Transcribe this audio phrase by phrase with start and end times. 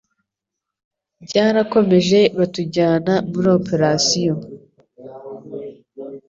[1.25, 4.37] byarakomeje batujyana muri Opération